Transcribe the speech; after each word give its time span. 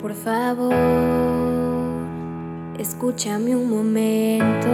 Por 0.00 0.14
favor, 0.14 0.72
escúchame 2.78 3.54
un 3.54 3.68
momento, 3.68 4.70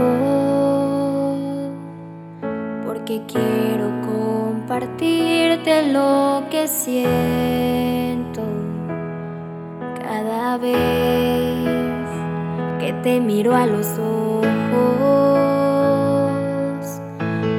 porque 2.87 3.23
quiero 3.27 3.91
compartirte 4.07 5.91
lo 5.93 6.45
que 6.49 6.69
siento 6.69 8.41
cada 10.01 10.59
vez 10.59 10.77
que 12.79 12.93
te 13.03 13.19
miro 13.21 13.57
a 13.57 13.67
los 13.67 13.99
ojos. 13.99 14.47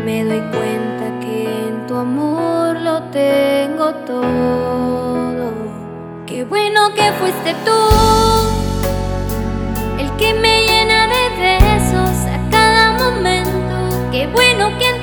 Me 0.06 0.24
doy 0.24 0.40
cuenta 0.40 1.20
que 1.20 1.68
en 1.68 1.86
tu 1.86 1.96
amor 1.96 2.80
lo 2.80 3.04
tengo 3.12 3.94
todo. 4.06 4.87
Qué 6.38 6.44
bueno 6.44 6.94
que 6.94 7.12
fuiste 7.14 7.56
tú 7.66 7.72
el 9.98 10.16
que 10.18 10.36
me 10.36 10.68
llena 10.68 11.08
de 11.08 11.30
besos 11.40 12.28
a 12.28 12.50
cada 12.52 12.92
momento. 12.92 14.12
Qué 14.12 14.28
bueno 14.28 14.70
que 14.78 14.97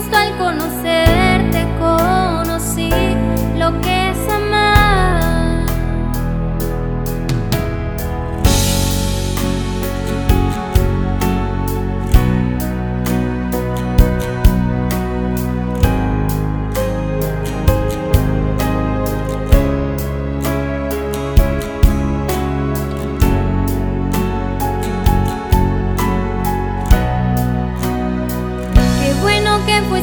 justo 0.00 0.16
al 0.16 0.38
conocerte 0.38 0.79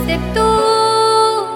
fuiste 0.07 0.19
tú 0.33 1.47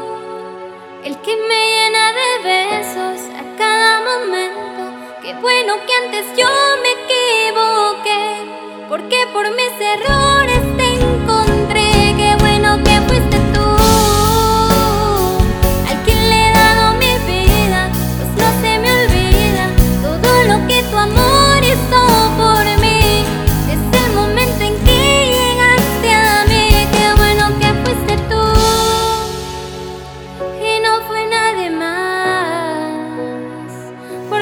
el 1.05 1.17
que 1.21 1.35
me 1.35 1.59
llena 1.73 2.13
de 2.13 2.29
besos 2.43 3.21
a 3.39 3.57
cada 3.57 4.01
momento. 4.01 4.81
Qué 5.21 5.33
bueno 5.35 5.73
que 5.85 5.93
antes 5.93 6.25
yo 6.37 6.49
me 6.83 6.91
equivoqué, 7.03 8.87
porque 8.89 9.17
por 9.33 9.49
mis 9.51 9.73
errores 9.79 10.80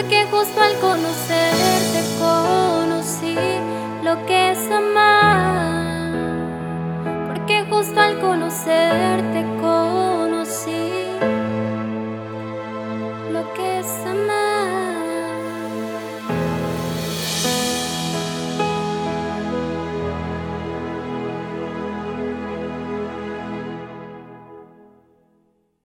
porque 0.10 0.26
justo 0.32 0.60
al 0.60 0.74
conocerte 0.80 1.79